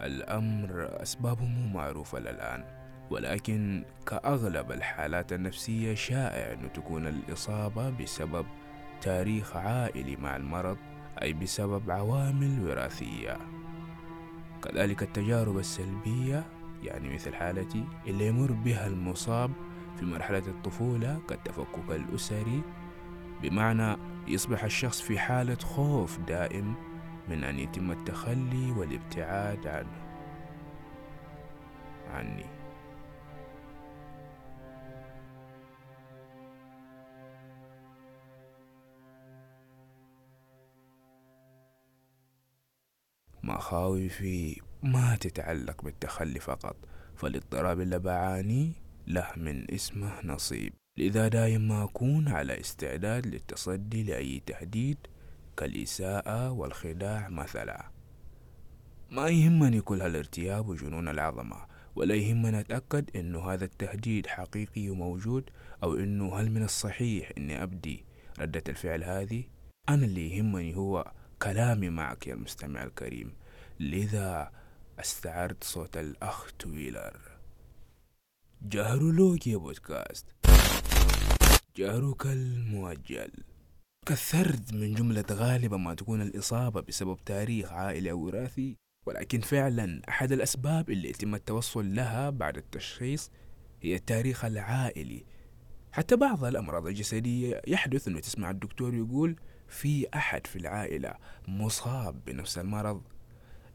الأمر 0.00 1.02
أسبابه 1.02 1.44
مو 1.44 1.68
معروفة 1.74 2.18
للآن 2.18 2.64
ولكن 3.10 3.84
كأغلب 4.06 4.72
الحالات 4.72 5.32
النفسية 5.32 5.94
شائع 5.94 6.52
أن 6.52 6.72
تكون 6.72 7.06
الإصابة 7.06 7.90
بسبب 7.90 8.46
تاريخ 9.00 9.56
عائلي 9.56 10.16
مع 10.16 10.36
المرض 10.36 10.76
أي 11.22 11.32
بسبب 11.32 11.90
عوامل 11.90 12.68
وراثية. 12.68 13.38
كذلك 14.62 15.02
التجارب 15.02 15.58
السلبية 15.58 16.44
يعني 16.82 17.14
مثل 17.14 17.34
حالتي 17.34 17.84
اللي 18.06 18.26
يمر 18.26 18.52
بها 18.52 18.86
المصاب 18.86 19.50
في 19.96 20.04
مرحلة 20.04 20.42
الطفولة 20.46 21.20
كالتفكك 21.28 21.90
الأسري 21.90 22.62
بمعنى 23.42 23.96
يصبح 24.28 24.64
الشخص 24.64 25.00
في 25.00 25.18
حالة 25.18 25.56
خوف 25.56 26.18
دائم 26.18 26.74
من 27.28 27.44
أن 27.44 27.58
يتم 27.58 27.90
التخلي 27.90 28.70
والابتعاد 28.70 29.66
عنه. 29.66 30.06
عني. 32.10 32.46
مخاوفي 43.42 44.60
ما 44.82 45.16
تتعلق 45.16 45.82
بالتخلي 45.82 46.40
فقط 46.40 46.76
فالاضطراب 47.16 47.80
اللي 47.80 47.98
بعاني 47.98 48.72
له 49.06 49.32
من 49.36 49.70
اسمه 49.70 50.12
نصيب. 50.24 50.72
لذا 50.98 51.28
دايم 51.28 51.68
ما 51.68 51.84
أكون 51.84 52.28
على 52.28 52.60
استعداد 52.60 53.26
للتصدي 53.26 54.02
لأي 54.02 54.42
تهديد 54.46 54.98
كالإساءة 55.56 56.50
والخداع 56.50 57.28
مثلا. 57.28 57.90
ما 59.10 59.28
يهمني 59.28 59.80
كل 59.80 60.02
هالارتياب 60.02 60.68
وجنون 60.68 61.08
العظمة 61.08 61.66
ولا 61.96 62.14
يهمني 62.14 62.60
أتأكد 62.60 63.16
إنه 63.16 63.52
هذا 63.52 63.64
التهديد 63.64 64.26
حقيقي 64.26 64.90
وموجود 64.90 65.50
أو 65.82 65.94
إنه 65.94 66.36
هل 66.36 66.50
من 66.50 66.62
الصحيح 66.62 67.32
إني 67.38 67.62
أبدي 67.62 68.04
ردة 68.40 68.62
الفعل 68.68 69.04
هذه؟ 69.04 69.44
أنا 69.88 70.04
اللي 70.04 70.36
يهمني 70.36 70.76
هو 70.76 71.12
كلامي 71.42 71.90
معك 71.90 72.26
يا 72.26 72.34
المستمع 72.34 72.84
الكريم. 72.84 73.32
لذا 73.80 74.52
استعرت 75.00 75.64
صوت 75.64 75.96
الأخ 75.96 76.52
تويلر. 76.58 77.20
جهرولوجيا 78.62 79.56
بودكاست. 79.56 80.26
جهرك 81.76 82.26
المؤجل. 82.26 83.32
كثرت 84.06 84.74
من 84.74 84.94
جملة 84.94 85.24
غالبا 85.30 85.76
ما 85.76 85.94
تكون 85.94 86.22
الإصابة 86.22 86.80
بسبب 86.80 87.18
تاريخ 87.24 87.72
عائلي 87.72 88.10
أو 88.10 88.20
وراثي 88.20 88.76
ولكن 89.06 89.40
فعلا 89.40 90.02
أحد 90.08 90.32
الأسباب 90.32 90.90
اللي 90.90 91.08
يتم 91.08 91.34
التوصل 91.34 91.94
لها 91.94 92.30
بعد 92.30 92.56
التشخيص 92.56 93.30
هي 93.82 93.94
التاريخ 93.94 94.44
العائلي. 94.44 95.24
حتى 95.92 96.16
بعض 96.16 96.44
الأمراض 96.44 96.86
الجسدية 96.86 97.62
يحدث 97.66 98.08
أنه 98.08 98.20
تسمع 98.20 98.50
الدكتور 98.50 98.94
يقول 98.94 99.36
في 99.68 100.06
أحد 100.14 100.46
في 100.46 100.56
العائلة 100.56 101.14
مصاب 101.48 102.24
بنفس 102.24 102.58
المرض. 102.58 103.02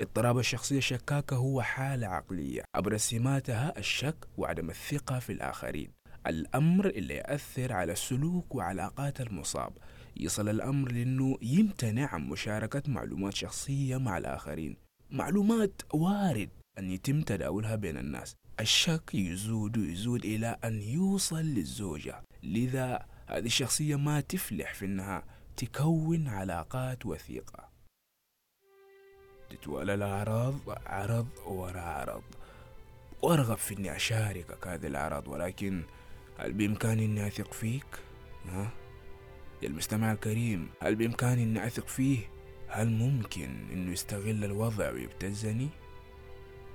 اضطراب 0.00 0.38
الشخصية 0.38 0.78
الشكاكة 0.78 1.36
هو 1.36 1.62
حالة 1.62 2.06
عقلية 2.06 2.62
أبرز 2.74 3.00
سماتها 3.00 3.78
الشك 3.78 4.28
وعدم 4.36 4.70
الثقة 4.70 5.18
في 5.18 5.32
الآخرين. 5.32 5.92
الأمر 6.26 6.86
اللي 6.86 7.14
يأثر 7.14 7.72
على 7.72 7.94
سلوك 7.94 8.54
وعلاقات 8.54 9.20
المصاب. 9.20 9.72
يصل 10.18 10.48
الأمر 10.48 10.92
لأنه 10.92 11.38
يمتنع 11.42 12.14
عن 12.14 12.28
مشاركة 12.28 12.82
معلومات 12.86 13.34
شخصية 13.34 13.96
مع 13.96 14.18
الآخرين. 14.18 14.76
معلومات 15.10 15.82
وارد 15.94 16.48
أن 16.78 16.90
يتم 16.90 17.22
تداولها 17.22 17.76
بين 17.76 17.98
الناس. 17.98 18.34
الشك 18.60 19.14
يزود 19.14 19.78
ويزود 19.78 20.24
إلى 20.24 20.58
أن 20.64 20.82
يوصل 20.82 21.42
للزوجة. 21.42 22.22
لذا 22.42 23.06
هذه 23.26 23.46
الشخصية 23.46 23.96
ما 23.96 24.20
تفلح 24.20 24.74
في 24.74 24.84
أنها 24.84 25.24
تكون 25.56 26.28
علاقات 26.28 27.06
وثيقة. 27.06 27.68
تتوالى 29.50 29.94
الأعراض 29.94 30.54
عرض 30.86 31.28
ورا 31.46 31.80
عرض. 31.80 32.22
وأرغب 33.22 33.56
في 33.56 33.78
أني 33.78 33.96
أشاركك 33.96 34.66
هذه 34.66 34.86
الأعراض 34.86 35.28
ولكن 35.28 35.82
هل 36.38 36.52
بإمكاني 36.52 37.04
أني 37.04 37.26
أثق 37.26 37.52
فيك؟ 37.52 37.86
ها؟ 38.48 38.70
يا 39.62 39.68
المستمع 39.68 40.12
الكريم 40.12 40.68
هل 40.82 40.94
بإمكاني 40.94 41.42
أني 41.42 41.66
أثق 41.66 41.88
فيه؟ 41.88 42.18
هل 42.68 42.88
ممكن 42.90 43.50
أنه 43.72 43.92
يستغل 43.92 44.44
الوضع 44.44 44.90
ويبتزني؟ 44.90 45.68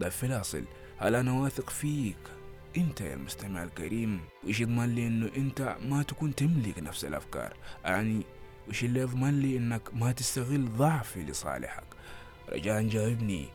طيب 0.00 0.10
في 0.10 0.26
الأصل 0.26 0.64
هل 0.98 1.14
أنا 1.14 1.32
واثق 1.32 1.70
فيك؟ 1.70 2.16
أنت 2.76 3.00
يا 3.00 3.14
المستمع 3.14 3.62
الكريم 3.62 4.20
وإيش 4.44 4.60
يضمن 4.60 4.94
لي 4.94 5.06
أنه 5.06 5.30
أنت 5.36 5.76
ما 5.88 6.02
تكون 6.02 6.34
تملك 6.34 6.78
نفس 6.78 7.04
الأفكار؟ 7.04 7.56
يعني 7.84 8.22
وش 8.68 8.84
اللي 8.84 9.00
يضمن 9.00 9.40
لي 9.40 9.56
أنك 9.56 9.94
ما 9.94 10.12
تستغل 10.12 10.76
ضعفي 10.76 11.22
لصالحك 11.22 11.84
رجاء 12.48 12.82
جاوبني 12.82 13.48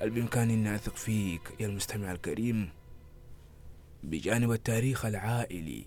هل 0.00 0.10
بإمكاني 0.10 0.54
أني 0.54 0.74
أثق 0.74 0.96
فيك 0.96 1.40
يا 1.60 1.66
المستمع 1.66 2.12
الكريم 2.12 2.68
بجانب 4.02 4.52
التاريخ 4.52 5.04
العائلي 5.04 5.86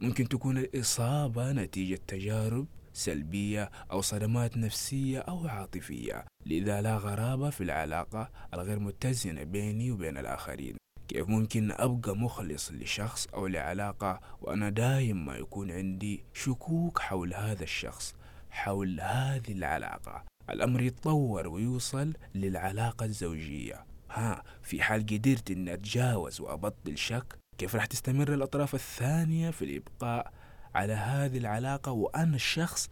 ممكن 0.00 0.28
تكون 0.28 0.58
الإصابة 0.58 1.52
نتيجة 1.52 2.00
تجارب 2.06 2.66
سلبية 2.92 3.70
أو 3.92 4.00
صدمات 4.00 4.56
نفسية 4.56 5.18
أو 5.18 5.48
عاطفية. 5.48 6.24
لذا 6.46 6.80
لا 6.82 6.96
غرابة 6.96 7.50
في 7.50 7.60
العلاقة 7.64 8.30
الغير 8.54 8.78
متزنة 8.78 9.42
بيني 9.42 9.90
وبين 9.90 10.18
الآخرين. 10.18 10.76
كيف 11.08 11.28
ممكن 11.28 11.72
أبقى 11.72 12.16
مخلص 12.16 12.72
لشخص 12.72 13.26
أو 13.34 13.46
لعلاقة 13.46 14.20
وأنا 14.40 14.70
دايم 14.70 15.24
ما 15.26 15.36
يكون 15.36 15.70
عندي 15.70 16.24
شكوك 16.34 16.98
حول 16.98 17.34
هذا 17.34 17.62
الشخص 17.62 18.14
حول 18.50 19.00
هذه 19.00 19.52
العلاقة؟ 19.52 20.24
الأمر 20.50 20.82
يتطور 20.82 21.48
ويوصل 21.48 22.12
للعلاقة 22.34 23.04
الزوجية. 23.06 23.84
ها 24.10 24.42
في 24.62 24.82
حال 24.82 25.06
قدرت 25.06 25.50
أني 25.50 25.74
أتجاوز 25.74 26.40
وأبطل 26.40 26.98
شك 26.98 27.38
كيف 27.58 27.74
راح 27.74 27.86
تستمر 27.86 28.34
الأطراف 28.34 28.74
الثانية 28.74 29.50
في 29.50 29.64
الإبقاء 29.64 30.32
على 30.74 30.92
هذه 30.92 31.38
العلاقة 31.38 31.92
وأنا 31.92 32.36
الشخص 32.36 32.90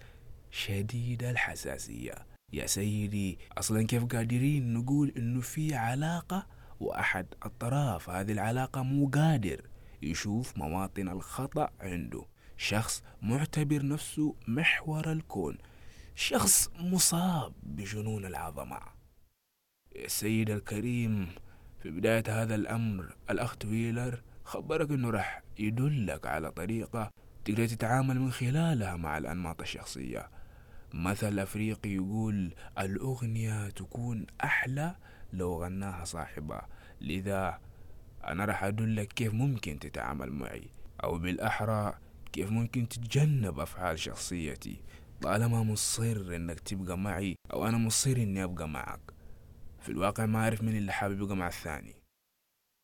شديد 0.51 1.23
الحساسية؟ 1.23 2.15
يا 2.53 2.67
سيدي 2.67 3.39
أصلا 3.59 3.87
كيف 3.87 4.05
قادرين 4.05 4.75
نقول 4.75 5.13
إنه 5.17 5.41
في 5.41 5.75
علاقة 5.75 6.47
وأحد 6.81 7.27
أطراف 7.43 8.11
هذه 8.11 8.33
العلاقة 8.33 8.83
مو 8.83 9.09
قادر 9.09 9.61
يشوف 10.03 10.59
مواطن 10.59 11.09
الخطأ 11.09 11.71
عنده؟ 11.81 12.25
شخص 12.57 13.03
معتبر 13.23 13.87
نفسه 13.87 14.35
محور 14.49 15.13
الكون 15.13 15.59
شخص 16.15 16.71
مصاب 16.79 17.53
بجنون 17.63 18.25
العظمة. 18.25 18.81
يا 19.97 20.09
سيد 20.09 20.51
الكريم 20.51 21.29
في 21.83 21.91
بداية 21.91 22.25
هذا 22.29 22.55
الأمر 22.55 23.17
الأخ 23.31 23.57
تويلر 23.57 24.23
خبرك 24.45 24.91
أنه 24.91 25.11
راح 25.11 25.43
يدلك 25.59 26.27
على 26.27 26.51
طريقة 26.51 27.11
تقدر 27.45 27.67
تتعامل 27.67 28.21
من 28.21 28.31
خلالها 28.33 28.97
مع 28.97 29.19
الأنماط 29.19 29.61
الشخصية. 29.61 30.31
مثل 30.95 31.39
أفريقي 31.39 31.91
يقول 31.91 32.55
الأغنية 32.79 33.71
تكون 33.71 34.27
أحلى 34.45 34.97
لو 35.33 35.65
غناها 35.65 36.05
صاحبها. 36.05 36.69
لذا 37.01 37.59
أنا 38.25 38.45
راح 38.45 38.65
أدلك 38.65 39.13
كيف 39.13 39.35
ممكن 39.35 39.79
تتعامل 39.79 40.33
معي. 40.33 40.71
أو 41.05 41.19
بالأحرى 41.19 41.95
كيف 42.33 42.51
ممكن 42.51 42.89
تتجنب 42.89 43.61
أفعال 43.61 43.99
شخصيتي. 43.99 44.83
طالما 45.23 45.63
مصر 45.63 46.37
إنك 46.37 46.61
تبقى 46.61 46.99
معي 46.99 47.37
أو 47.53 47.69
أنا 47.69 47.79
مصر 47.79 48.17
إني 48.17 48.45
أبقى 48.45 48.69
معك. 48.69 49.01
في 49.81 49.89
الواقع 49.89 50.27
ما 50.27 50.39
أعرف 50.39 50.63
من 50.63 50.77
اللي 50.77 50.93
حابب 50.93 51.21
يبقى 51.23 51.37
مع 51.37 51.47
الثاني. 51.47 52.02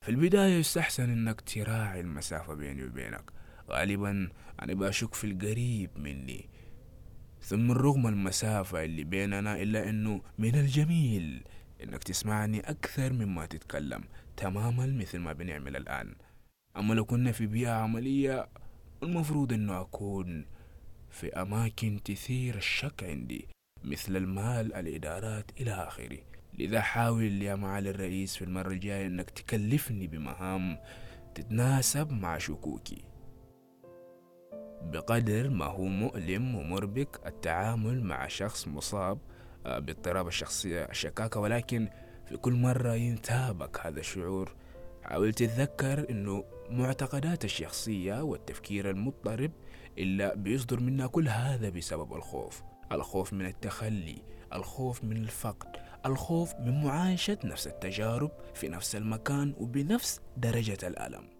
في 0.08 0.14
البداية 0.14 0.58
يستحسن 0.58 1.10
إنك 1.10 1.40
تراعي 1.40 2.00
المسافة 2.00 2.54
بيني 2.54 2.84
وبينك. 2.84 3.30
غالبا 3.70 4.28
أنا 4.62 4.74
بشك 4.74 5.14
في 5.14 5.24
القريب 5.24 5.90
مني. 5.96 6.48
ثم 7.42 7.72
رغم 7.72 8.06
المسافة 8.06 8.84
اللي 8.84 9.04
بيننا 9.04 9.62
إلا 9.62 9.88
أنه 9.88 10.22
من 10.38 10.54
الجميل 10.54 11.44
إنك 11.82 12.02
تسمعني 12.04 12.60
أكثر 12.60 13.12
مما 13.12 13.46
تتكلم 13.46 14.04
تماما 14.36 14.86
مثل 14.86 15.18
ما 15.18 15.32
بنعمل 15.32 15.76
الآن. 15.76 16.14
أما 16.76 16.94
لو 16.94 17.04
كنا 17.04 17.32
في 17.32 17.46
بيئة 17.46 17.72
عملية 17.72 18.48
المفروض 19.02 19.52
إنه 19.52 19.80
أكون 19.80 20.46
في 21.10 21.32
أماكن 21.32 22.00
تثير 22.04 22.56
الشك 22.56 23.04
عندي 23.04 23.48
مثل 23.84 24.16
المال 24.16 24.74
الإدارات 24.74 25.50
إلى 25.60 25.72
آخره. 25.72 26.18
لذا 26.58 26.80
حاول 26.80 27.42
يا 27.42 27.54
معالي 27.54 27.90
الرئيس 27.90 28.36
في 28.36 28.44
المرة 28.44 28.68
الجاية 28.68 29.06
إنك 29.06 29.30
تكلفني 29.30 30.06
بمهام 30.06 30.78
تتناسب 31.34 32.12
مع 32.12 32.38
شكوكي. 32.38 33.04
بقدر 34.82 35.50
ما 35.50 35.64
هو 35.64 35.84
مؤلم 35.84 36.54
ومربك 36.54 37.20
التعامل 37.26 38.04
مع 38.04 38.28
شخص 38.28 38.68
مصاب 38.68 39.18
آه، 39.66 39.78
باضطراب 39.78 40.28
الشخصية 40.28 40.84
الشكاكة 40.84 41.40
ولكن 41.40 41.88
في 42.26 42.36
كل 42.36 42.52
مرة 42.52 42.94
ينتابك 42.94 43.86
هذا 43.86 44.00
الشعور. 44.00 44.54
حاول 45.02 45.32
تتذكر 45.32 46.10
إنه 46.10 46.44
معتقدات 46.70 47.44
الشخصية 47.44 48.22
والتفكير 48.22 48.90
المضطرب 48.90 49.52
إلا 49.98 50.34
بيصدر 50.34 50.80
منا 50.80 51.06
كل 51.06 51.28
هذا 51.28 51.68
بسبب 51.68 52.12
الخوف. 52.12 52.62
الخوف 52.92 53.32
من 53.32 53.46
التخلي. 53.46 54.22
الخوف 54.52 55.04
من 55.04 55.16
الفقد 55.16 55.76
الخوف 56.06 56.54
من 56.54 56.84
معايشة 56.84 57.38
نفس 57.44 57.66
التجارب 57.66 58.30
في 58.54 58.68
نفس 58.68 58.96
المكان 58.96 59.54
وبنفس 59.58 60.20
درجة 60.36 60.78
الألم. 60.82 61.38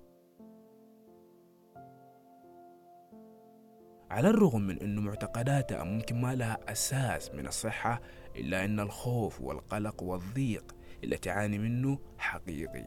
على 4.11 4.31
الرغم 4.31 4.61
من 4.61 4.79
أن 4.79 4.99
معتقداتها 4.99 5.85
ممكن 5.85 6.21
ما 6.21 6.35
لها 6.35 6.59
أساس 6.69 7.31
من 7.35 7.47
الصحة 7.47 8.01
إلا 8.37 8.65
أن 8.65 8.81
الخوف 8.81 9.41
والقلق 9.41 10.03
والضيق 10.03 10.75
اللي 11.05 11.17
تعاني 11.17 11.59
منه 11.59 11.99
حقيقي 12.19 12.87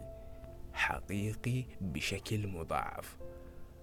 حقيقي 0.74 1.66
بشكل 1.82 2.48
مضاعف. 2.48 3.18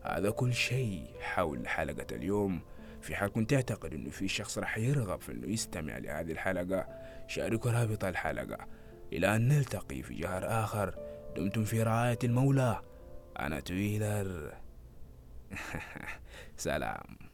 هذا 0.02 0.30
كل 0.30 0.54
شيء 0.54 1.06
حول 1.20 1.68
حلقة 1.68 2.16
اليوم. 2.16 2.60
في 3.00 3.16
حال 3.16 3.32
كنت 3.32 3.50
تعتقد 3.50 3.94
إنه 3.94 4.10
في 4.10 4.28
شخص 4.28 4.58
راح 4.58 4.78
يرغب 4.78 5.20
في 5.20 5.32
إنه 5.32 5.46
يستمع 5.46 5.98
لهذه 5.98 6.32
الحلقة 6.32 6.86
شاركوا 7.26 7.70
رابط 7.70 8.04
الحلقة. 8.04 8.66
إلى 9.12 9.36
أن 9.36 9.48
نلتقي 9.48 10.02
في 10.02 10.14
جهر 10.14 10.64
آخر 10.64 10.94
دمتم 11.36 11.64
في 11.64 11.82
رعاية 11.82 12.18
المولى. 12.24 12.80
أنا 13.38 13.60
تويلر. 13.60 14.54
سلام. 16.56 17.27